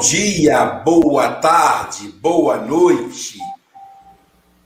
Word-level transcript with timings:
Dia, 0.00 0.64
boa 0.64 1.30
tarde, 1.34 2.08
boa 2.08 2.56
noite 2.56 3.38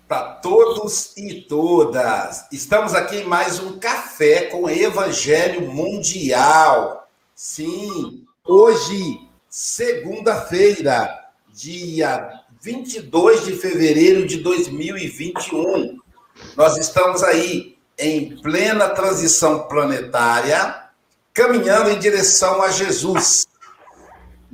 para 0.07 0.23
todos 0.35 1.13
e 1.17 1.41
todas. 1.49 2.47
Estamos 2.53 2.95
aqui 2.95 3.17
em 3.17 3.25
mais 3.25 3.59
um 3.59 3.77
café 3.81 4.43
com 4.43 4.71
Evangelho 4.71 5.73
Mundial. 5.73 7.09
Sim, 7.35 8.25
hoje, 8.47 9.29
segunda-feira, 9.51 11.13
dia 11.53 12.31
22 12.63 13.45
de 13.45 13.57
fevereiro 13.57 14.29
de 14.29 14.37
2021. 14.37 15.99
Nós 16.57 16.77
estamos 16.77 17.25
aí 17.25 17.77
em 17.99 18.37
plena 18.37 18.91
transição 18.91 19.67
planetária, 19.67 20.83
caminhando 21.33 21.91
em 21.91 21.99
direção 21.99 22.63
a 22.63 22.71
Jesus, 22.71 23.49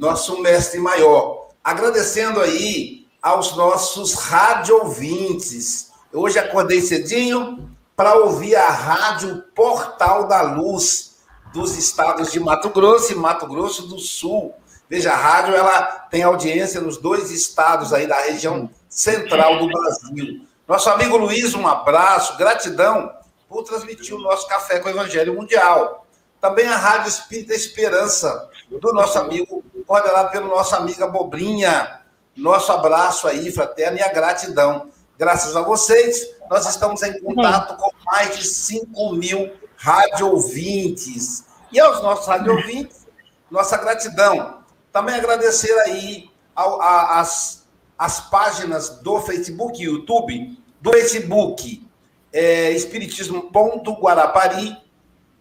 nosso 0.00 0.40
mestre 0.40 0.80
maior. 0.80 1.48
Agradecendo 1.62 2.40
aí 2.40 3.06
aos 3.20 3.54
nossos 3.54 4.14
rádio 4.14 4.76
ouvintes. 4.76 5.92
Hoje 6.10 6.38
acordei 6.38 6.80
cedinho 6.80 7.70
para 7.94 8.14
ouvir 8.14 8.56
a 8.56 8.70
rádio 8.70 9.44
Portal 9.54 10.26
da 10.26 10.40
Luz 10.40 11.16
dos 11.52 11.76
estados 11.76 12.32
de 12.32 12.40
Mato 12.40 12.70
Grosso 12.70 13.12
e 13.12 13.14
Mato 13.14 13.46
Grosso 13.46 13.88
do 13.88 13.98
Sul. 13.98 14.54
Veja, 14.88 15.12
a 15.12 15.16
rádio 15.16 15.54
ela 15.54 15.82
tem 16.10 16.22
audiência 16.22 16.80
nos 16.80 16.96
dois 16.96 17.30
estados 17.30 17.92
aí 17.92 18.06
da 18.06 18.22
região 18.22 18.70
central 18.88 19.58
do 19.58 19.66
Brasil. 19.66 20.46
Nosso 20.66 20.88
amigo 20.88 21.18
Luiz, 21.18 21.52
um 21.54 21.68
abraço, 21.68 22.38
gratidão 22.38 23.12
por 23.46 23.64
transmitir 23.64 24.14
o 24.14 24.20
nosso 24.20 24.48
Café 24.48 24.78
com 24.78 24.88
o 24.88 24.92
Evangelho 24.92 25.34
Mundial. 25.34 26.06
Também 26.40 26.66
a 26.66 26.76
Rádio 26.76 27.10
Espírita 27.10 27.52
Esperança, 27.52 28.48
do 28.78 28.92
nosso 28.92 29.18
amigo, 29.18 29.62
coordenado 29.90 30.30
pelo 30.30 30.46
nosso 30.46 30.76
amigo 30.76 31.04
Bobrinha. 31.08 32.02
Nosso 32.36 32.70
abraço 32.70 33.26
aí, 33.26 33.50
fraterno, 33.50 33.98
e 33.98 34.02
a 34.02 34.12
gratidão. 34.12 34.88
Graças 35.18 35.56
a 35.56 35.62
vocês, 35.62 36.32
nós 36.48 36.64
estamos 36.68 37.02
em 37.02 37.20
contato 37.20 37.76
com 37.76 37.90
mais 38.04 38.38
de 38.38 38.44
5 38.44 39.12
mil 39.14 39.52
rádio 39.76 40.30
ouvintes. 40.30 41.44
E 41.72 41.80
aos 41.80 42.00
nossos 42.04 42.28
rádio 42.28 42.52
ouvintes, 42.52 43.08
nossa 43.50 43.76
gratidão. 43.78 44.60
Também 44.92 45.16
agradecer 45.16 45.76
aí 45.80 46.30
ao, 46.54 46.80
a, 46.80 47.18
as, 47.18 47.66
as 47.98 48.20
páginas 48.30 48.90
do 49.00 49.20
Facebook 49.20 49.82
e 49.82 49.86
YouTube, 49.86 50.56
do 50.80 50.92
Facebook, 50.92 51.84
é, 52.32 52.70
Espiritismo.guarapari, 52.70 54.79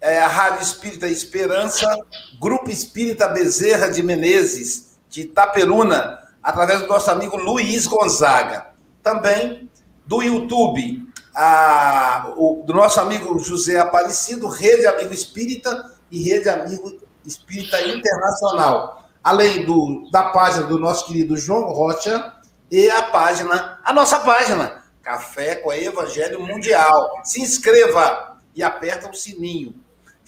é, 0.02 0.20
a 0.20 0.28
Rádio 0.28 0.62
Espírita 0.62 1.08
Esperança, 1.08 1.98
Grupo 2.40 2.70
Espírita 2.70 3.28
Bezerra 3.28 3.90
de 3.90 4.02
Menezes, 4.02 4.98
de 5.10 5.22
Itaperuna, 5.22 6.20
através 6.42 6.82
do 6.82 6.88
nosso 6.88 7.10
amigo 7.12 7.36
Luiz 7.38 7.86
Gonzaga. 7.86 8.68
Também 9.04 9.70
do 10.06 10.22
YouTube, 10.22 11.08
a, 11.36 12.34
o, 12.36 12.64
do 12.66 12.74
nosso 12.74 13.00
amigo 13.00 13.38
José 13.40 13.80
Aparecido, 13.80 14.48
Rede 14.48 14.88
Amigo 14.88 15.14
Espírita 15.14 15.92
e 16.10 16.24
Rede 16.24 16.50
Amigo 16.50 17.00
Espírita 17.26 17.82
Internacional. 17.82 19.10
Além 19.24 19.66
do, 19.66 20.10
da 20.12 20.24
página 20.30 20.66
do 20.66 20.80
nosso 20.80 21.08
querido 21.08 21.36
João 21.36 21.72
Rocha 21.72 22.34
e 22.72 22.90
a 22.90 23.04
página, 23.04 23.80
a 23.84 23.94
nossa 23.94 24.20
página, 24.20 24.84
Café 25.02 25.56
com 25.56 25.74
Evangelho 25.74 26.40
Mundial. 26.40 27.22
Se 27.24 27.42
inscreva 27.42 28.38
e 28.56 28.64
aperta 28.64 29.10
o 29.10 29.14
sininho. 29.14 29.74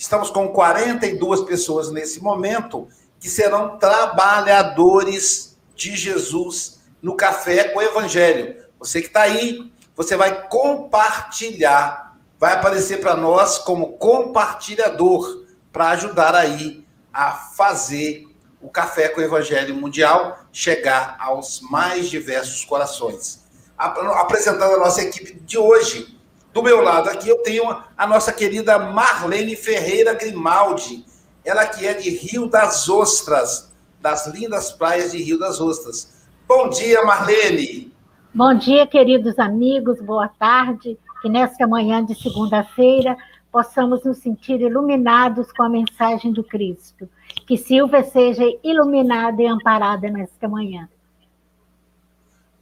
Estamos 0.01 0.31
com 0.31 0.47
42 0.47 1.41
pessoas 1.41 1.91
nesse 1.91 2.23
momento 2.23 2.87
que 3.19 3.29
serão 3.29 3.77
trabalhadores 3.77 5.55
de 5.75 5.95
Jesus 5.95 6.79
no 6.99 7.15
Café 7.15 7.65
com 7.65 7.79
Evangelho. 7.79 8.65
Você 8.79 8.99
que 8.99 9.09
está 9.09 9.21
aí, 9.21 9.71
você 9.95 10.15
vai 10.17 10.47
compartilhar, 10.47 12.17
vai 12.39 12.53
aparecer 12.53 12.99
para 12.99 13.15
nós 13.15 13.59
como 13.59 13.93
compartilhador 13.99 15.45
para 15.71 15.89
ajudar 15.89 16.33
aí 16.33 16.83
a 17.13 17.33
fazer 17.33 18.25
o 18.59 18.71
Café 18.71 19.07
com 19.07 19.21
o 19.21 19.23
Evangelho 19.23 19.75
Mundial 19.75 20.39
chegar 20.51 21.15
aos 21.19 21.61
mais 21.61 22.09
diversos 22.09 22.65
corações 22.65 23.41
apresentando 23.77 24.75
a 24.75 24.79
nossa 24.79 25.01
equipe 25.01 25.39
de 25.39 25.57
hoje. 25.57 26.19
Do 26.53 26.61
meu 26.61 26.81
lado 26.81 27.09
aqui 27.09 27.29
eu 27.29 27.37
tenho 27.43 27.63
a 27.97 28.07
nossa 28.07 28.33
querida 28.33 28.77
Marlene 28.77 29.55
Ferreira 29.55 30.13
Grimaldi, 30.13 31.05
ela 31.45 31.65
que 31.65 31.87
é 31.87 31.93
de 31.93 32.09
Rio 32.09 32.47
das 32.47 32.89
Ostras, 32.89 33.71
das 34.01 34.27
lindas 34.27 34.71
praias 34.71 35.13
de 35.13 35.23
Rio 35.23 35.39
das 35.39 35.61
Ostras. 35.61 36.27
Bom 36.47 36.67
dia, 36.67 37.03
Marlene. 37.05 37.93
Bom 38.33 38.53
dia, 38.53 38.85
queridos 38.85 39.39
amigos, 39.39 40.01
boa 40.01 40.27
tarde. 40.27 40.97
Que 41.21 41.29
nesta 41.29 41.65
manhã 41.65 42.03
de 42.03 42.15
segunda-feira 42.15 43.15
possamos 43.51 44.03
nos 44.03 44.17
sentir 44.17 44.59
iluminados 44.59 45.51
com 45.51 45.63
a 45.63 45.69
mensagem 45.69 46.33
do 46.33 46.43
Cristo. 46.43 47.07
Que 47.47 47.57
Silvia 47.57 48.03
seja 48.03 48.43
iluminada 48.63 49.41
e 49.41 49.47
amparada 49.47 50.09
nesta 50.09 50.47
manhã. 50.47 50.89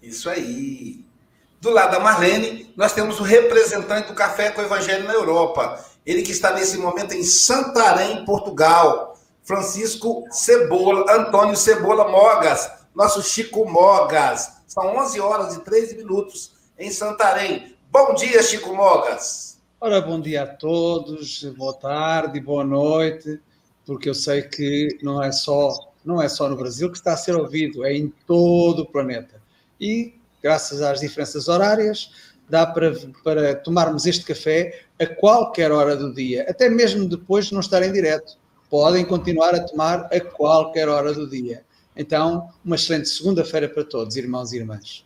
Isso 0.02 0.30
aí. 0.30 1.09
Do 1.62 1.72
lado 1.72 1.92
da 1.92 2.00
Marlene, 2.00 2.72
nós 2.78 2.94
temos 2.94 3.20
o 3.20 3.24
representante 3.24 4.08
do 4.08 4.14
Café 4.14 4.50
com 4.50 4.62
o 4.62 4.64
Evangelho 4.64 5.04
na 5.06 5.14
Europa. 5.14 5.84
Ele 6.06 6.22
que 6.22 6.32
está 6.32 6.54
nesse 6.54 6.78
momento 6.78 7.14
em 7.14 7.24
Santarém, 7.24 8.24
Portugal. 8.24 9.18
Francisco 9.44 10.24
Cebola, 10.30 11.12
Antônio 11.12 11.58
Cebola 11.58 12.08
Mogas, 12.08 12.72
nosso 12.96 13.24
Chico 13.24 13.68
Mogas. 13.68 14.62
São 14.68 14.96
11 14.96 15.20
horas 15.20 15.56
e 15.56 15.62
13 15.62 15.98
minutos 15.98 16.54
em 16.78 16.92
Santarém. 16.92 17.76
Bom 17.92 18.14
dia, 18.14 18.44
Chico 18.44 18.74
Mogas. 18.76 19.60
Ora, 19.82 20.00
bom 20.00 20.22
dia 20.22 20.44
a 20.44 20.48
todos, 20.48 21.44
boa 21.58 21.74
tarde, 21.74 22.40
boa 22.40 22.64
noite, 22.64 23.42
porque 23.88 24.08
eu 24.08 24.14
sei 24.14 24.44
que 24.44 25.00
não 25.02 25.22
é 25.24 25.32
só, 25.32 25.74
não 26.06 26.22
é 26.22 26.30
só 26.30 26.48
no 26.48 26.56
Brasil 26.56 26.92
que 26.92 26.98
está 26.98 27.14
a 27.14 27.18
ser 27.18 27.36
ouvido, 27.36 27.84
é 27.84 27.92
em 27.92 28.14
todo 28.28 28.84
o 28.84 28.86
planeta. 28.86 29.42
E 29.82 30.19
graças 30.42 30.82
às 30.82 31.00
diferenças 31.00 31.48
horárias, 31.48 32.12
dá 32.50 32.66
para, 32.66 32.94
para 33.24 33.56
tomarmos 33.56 34.06
este 34.06 34.26
café 34.26 34.82
a 35.00 35.06
qualquer 35.06 35.72
hora 35.72 35.96
do 35.96 36.14
dia, 36.14 36.46
até 36.50 36.70
mesmo 36.70 37.08
depois 37.08 37.48
de 37.48 37.54
não 37.54 37.60
estar 37.60 37.84
em 37.84 37.92
direto. 37.92 38.38
Podem 38.70 39.06
continuar 39.06 39.56
a 39.56 39.64
tomar 39.64 40.08
a 40.12 40.20
qualquer 40.20 40.88
hora 40.90 41.14
do 41.14 41.28
dia. 41.28 41.64
Então, 41.96 42.50
uma 42.64 42.76
excelente 42.76 43.10
segunda-feira 43.10 43.68
para 43.68 43.84
todos, 43.84 44.16
irmãos 44.16 44.52
e 44.52 44.58
irmãs. 44.58 45.06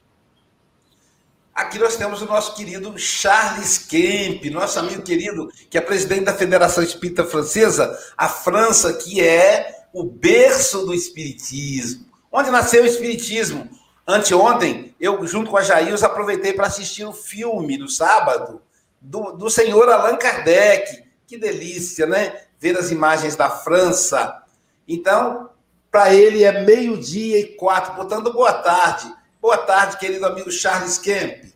Aqui 1.54 1.78
nós 1.78 1.96
temos 1.96 2.22
o 2.22 2.26
nosso 2.26 2.56
querido 2.56 2.98
Charles 2.98 3.78
Kemp, 3.78 4.44
nosso 4.50 4.80
amigo 4.80 5.04
querido, 5.04 5.50
que 5.70 5.78
é 5.78 5.82
presidente 5.82 6.26
da 6.26 6.34
Federação 6.34 6.84
Espírita 6.84 7.24
Francesa, 7.24 7.96
a 8.18 8.28
França, 8.28 8.94
que 8.94 9.22
é 9.22 9.86
o 9.94 10.04
berço 10.04 10.84
do 10.86 10.94
Espiritismo. 10.94 12.06
Onde 12.32 12.50
nasceu 12.50 12.84
o 12.84 12.88
Espiritismo? 12.88 13.70
Anteontem, 14.08 14.94
eu, 15.00 15.26
junto 15.26 15.50
com 15.50 15.58
a 15.58 15.64
Jails, 15.64 16.04
aproveitei 16.04 16.54
para 16.54 16.68
assistir 16.68 17.06
o 17.06 17.14
filme 17.14 17.78
do 17.78 17.88
sábado 17.88 18.62
do, 19.00 19.32
do 19.34 19.50
senhor 19.50 19.90
Allan 19.90 20.18
Kardec. 20.18 21.04
Que 21.26 21.38
delícia, 21.38 22.06
né? 22.06 22.42
Ver 22.60 22.78
as 22.78 22.92
imagens 22.92 23.36
da 23.36 23.50
França. 23.50 24.44
Então, 24.88 25.50
para 25.90 26.14
ele 26.14 26.44
é 26.44 26.64
meio-dia 26.64 27.40
e 27.40 27.56
quatro. 27.56 27.96
Portanto, 27.96 28.32
boa 28.34 28.54
tarde. 28.54 29.14
Boa 29.42 29.58
tarde, 29.58 29.98
querido 29.98 30.26
amigo 30.26 30.52
Charles 30.52 30.98
Kemp. 30.98 31.54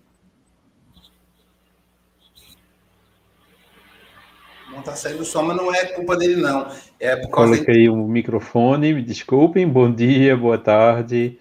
Não 4.69 4.80
está 4.80 4.95
saindo 4.95 5.25
som, 5.25 5.42
mas 5.42 5.57
não 5.57 5.74
é 5.74 5.86
culpa 5.86 6.16
dele, 6.16 6.36
não. 6.36 6.69
É 7.00 7.16
por 7.16 7.30
causa 7.30 7.54
Coloquei 7.54 7.89
o 7.89 7.95
microfone, 7.95 8.94
me 8.94 9.01
desculpem. 9.01 9.68
Bom 9.68 9.92
dia, 9.92 10.38
boa 10.38 10.57
tarde. 10.57 11.39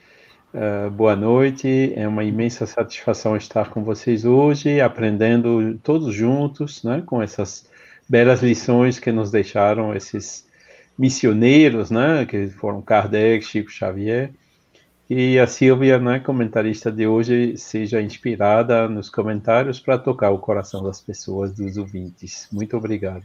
Uh, 0.56 0.90
boa 0.90 1.14
noite, 1.14 1.92
é 1.94 2.08
uma 2.08 2.24
imensa 2.24 2.64
satisfação 2.64 3.36
estar 3.36 3.68
com 3.68 3.84
vocês 3.84 4.24
hoje, 4.24 4.80
aprendendo 4.80 5.78
todos 5.82 6.14
juntos, 6.14 6.82
né, 6.82 7.02
com 7.04 7.20
essas 7.20 7.66
belas 8.08 8.40
lições 8.40 8.98
que 8.98 9.12
nos 9.12 9.30
deixaram 9.30 9.94
esses 9.94 10.46
missioneiros, 10.98 11.90
né, 11.90 12.24
que 12.24 12.48
foram 12.48 12.80
Kardec, 12.80 13.44
Chico 13.44 13.70
Xavier, 13.70 14.30
e 15.10 15.38
a 15.38 15.46
Silvia, 15.46 15.98
né, 15.98 16.20
comentarista 16.20 16.90
de 16.90 17.06
hoje, 17.06 17.58
seja 17.58 18.00
inspirada 18.00 18.88
nos 18.88 19.10
comentários 19.10 19.78
para 19.78 19.98
tocar 19.98 20.30
o 20.30 20.38
coração 20.38 20.82
das 20.82 21.02
pessoas, 21.02 21.52
dos 21.52 21.76
ouvintes. 21.76 22.48
Muito 22.50 22.74
obrigado. 22.78 23.24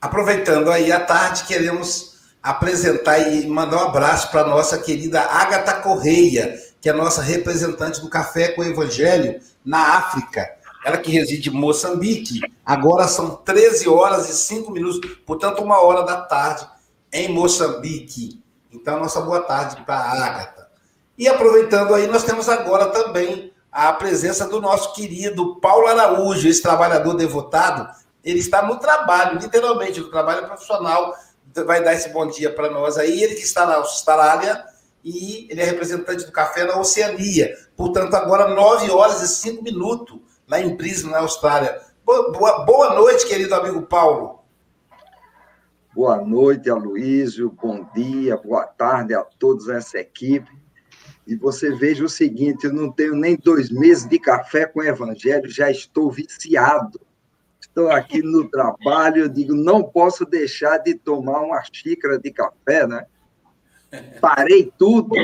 Aproveitando 0.00 0.70
aí 0.70 0.92
a 0.92 1.00
tarde, 1.00 1.42
queremos 1.42 2.17
apresentar 2.42 3.18
e 3.18 3.46
mandar 3.46 3.76
um 3.76 3.88
abraço 3.88 4.30
para 4.30 4.42
a 4.42 4.46
nossa 4.46 4.78
querida 4.78 5.20
Agatha 5.20 5.74
Correia, 5.74 6.58
que 6.80 6.88
é 6.88 6.92
nossa 6.92 7.22
representante 7.22 8.00
do 8.00 8.08
Café 8.08 8.48
com 8.48 8.62
o 8.62 8.64
Evangelho 8.64 9.40
na 9.64 9.96
África. 9.96 10.48
Ela 10.84 10.98
que 10.98 11.10
reside 11.10 11.50
em 11.50 11.52
Moçambique. 11.52 12.40
Agora 12.64 13.08
são 13.08 13.36
13 13.36 13.88
horas 13.88 14.28
e 14.30 14.34
5 14.34 14.70
minutos, 14.70 15.00
portanto, 15.26 15.62
uma 15.62 15.80
hora 15.80 16.02
da 16.02 16.22
tarde 16.22 16.66
em 17.12 17.28
Moçambique. 17.28 18.42
Então, 18.72 19.00
nossa 19.00 19.20
boa 19.20 19.40
tarde 19.40 19.82
para 19.84 19.96
a 19.96 20.26
Agatha. 20.26 20.68
E 21.16 21.26
aproveitando 21.26 21.94
aí, 21.94 22.06
nós 22.06 22.22
temos 22.22 22.48
agora 22.48 22.86
também 22.86 23.52
a 23.72 23.92
presença 23.92 24.46
do 24.46 24.60
nosso 24.60 24.94
querido 24.94 25.56
Paulo 25.56 25.86
Araújo, 25.88 26.48
esse 26.48 26.62
trabalhador 26.62 27.14
devotado. 27.14 27.88
Ele 28.24 28.38
está 28.38 28.62
no 28.62 28.76
trabalho, 28.76 29.38
literalmente, 29.38 30.00
no 30.00 30.10
trabalho 30.10 30.46
profissional. 30.46 31.14
Vai 31.54 31.82
dar 31.82 31.94
esse 31.94 32.10
bom 32.10 32.26
dia 32.26 32.52
para 32.52 32.70
nós 32.70 32.98
aí. 32.98 33.22
Ele 33.22 33.34
que 33.34 33.42
está 33.42 33.66
na 33.66 33.76
Austrália 33.76 34.64
e 35.04 35.46
ele 35.50 35.60
é 35.60 35.64
representante 35.64 36.24
do 36.24 36.32
café 36.32 36.64
na 36.64 36.78
Oceania. 36.78 37.54
Portanto, 37.76 38.14
agora 38.14 38.54
9 38.54 38.90
horas 38.90 39.22
e 39.22 39.28
5 39.28 39.62
minutos 39.62 40.18
lá 40.46 40.60
em 40.60 40.76
Brisbane, 40.76 41.12
na 41.12 41.20
Austrália. 41.20 41.80
Boa, 42.04 42.64
boa 42.64 42.94
noite, 42.94 43.26
querido 43.26 43.54
amigo 43.54 43.82
Paulo. 43.82 44.38
Boa 45.94 46.18
noite, 46.18 46.70
Aloysio. 46.70 47.50
Bom 47.50 47.84
dia, 47.94 48.36
boa 48.36 48.64
tarde 48.64 49.14
a 49.14 49.22
todos 49.22 49.68
essa 49.68 49.98
equipe. 49.98 50.50
E 51.26 51.36
você 51.36 51.74
veja 51.74 52.04
o 52.04 52.08
seguinte: 52.08 52.64
eu 52.64 52.72
não 52.72 52.90
tenho 52.90 53.14
nem 53.14 53.36
dois 53.36 53.70
meses 53.70 54.08
de 54.08 54.18
café 54.18 54.64
com 54.64 54.80
o 54.80 54.84
Evangelho, 54.84 55.50
já 55.50 55.70
estou 55.70 56.10
viciado. 56.10 57.00
Estou 57.78 57.92
aqui 57.92 58.20
no 58.24 58.50
trabalho, 58.50 59.22
eu 59.22 59.28
digo, 59.28 59.54
não 59.54 59.84
posso 59.84 60.24
deixar 60.24 60.78
de 60.78 60.96
tomar 60.96 61.42
uma 61.42 61.62
xícara 61.72 62.18
de 62.18 62.32
café, 62.32 62.84
né? 62.88 63.06
Parei 64.20 64.72
tudo, 64.76 65.14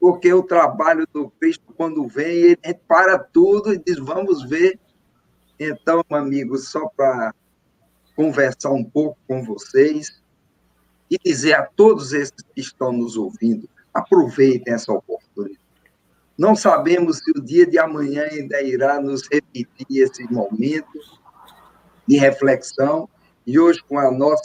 porque 0.00 0.32
o 0.32 0.42
trabalho 0.42 1.06
do 1.12 1.28
Cristo, 1.38 1.62
quando 1.76 2.08
vem, 2.08 2.56
ele 2.62 2.74
para 2.88 3.18
tudo 3.18 3.74
e 3.74 3.78
diz: 3.78 3.98
vamos 3.98 4.48
ver. 4.48 4.80
Então, 5.58 6.02
amigos, 6.08 6.70
só 6.70 6.88
para 6.96 7.34
conversar 8.16 8.70
um 8.70 8.82
pouco 8.82 9.18
com 9.28 9.44
vocês 9.44 10.22
e 11.10 11.18
dizer 11.22 11.52
a 11.52 11.66
todos 11.66 12.14
esses 12.14 12.32
que 12.54 12.62
estão 12.62 12.92
nos 12.92 13.14
ouvindo: 13.18 13.68
aproveitem 13.92 14.72
essa 14.72 14.90
oportunidade. 14.90 15.60
Não 16.38 16.56
sabemos 16.56 17.18
se 17.18 17.30
o 17.32 17.44
dia 17.44 17.66
de 17.66 17.78
amanhã 17.78 18.22
ainda 18.22 18.62
irá 18.62 18.98
nos 18.98 19.28
repetir 19.30 20.02
esse 20.02 20.24
momento 20.32 21.19
de 22.10 22.18
reflexão, 22.18 23.08
e 23.46 23.58
hoje, 23.58 23.80
com 23.88 23.96
a 23.96 24.10
nossa 24.10 24.38